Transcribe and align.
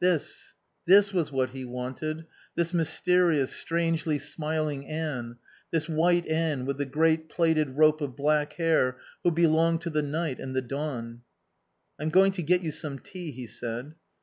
This, 0.00 0.54
this 0.86 1.12
was 1.12 1.30
what 1.30 1.50
he 1.50 1.62
wanted, 1.62 2.24
this 2.54 2.72
mysterious, 2.72 3.52
strangely 3.54 4.18
smiling 4.18 4.88
Anne, 4.88 5.36
this 5.72 5.90
white 5.90 6.26
Anne 6.26 6.64
with 6.64 6.78
the 6.78 6.86
great 6.86 7.28
plaited 7.28 7.76
rope 7.76 8.00
of 8.00 8.16
black 8.16 8.54
hair, 8.54 8.96
who 9.24 9.30
belonged 9.30 9.82
to 9.82 9.90
the 9.90 10.00
night 10.00 10.40
and 10.40 10.56
the 10.56 10.62
dawn. 10.62 11.20
"I'm 11.98 12.08
going 12.08 12.32
to 12.32 12.42
get 12.42 12.62
you 12.62 12.70
some 12.72 12.98
tea," 12.98 13.30
he 13.30 13.46
said. 13.46 13.94